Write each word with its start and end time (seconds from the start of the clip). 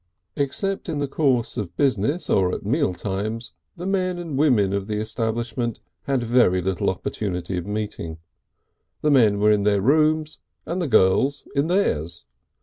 Except 0.35 0.89
in 0.89 0.97
the 0.97 1.07
course 1.07 1.57
of 1.57 1.77
business 1.77 2.27
or 2.27 2.51
at 2.55 2.65
meal 2.65 2.91
times 2.95 3.53
the 3.77 3.85
men 3.85 4.17
and 4.17 4.35
women 4.35 4.73
of 4.73 4.87
the 4.87 4.97
establishment 4.99 5.79
had 6.05 6.23
very 6.23 6.59
little 6.59 6.89
opportunity 6.89 7.55
of 7.55 7.67
meeting; 7.67 8.17
the 9.03 9.11
men 9.11 9.37
were 9.39 9.51
in 9.51 9.61
their 9.61 9.79
rooms 9.79 10.39
and 10.65 10.81
the 10.81 10.87
girls 10.87 11.47
in 11.55 11.67
theirs. 11.67 12.25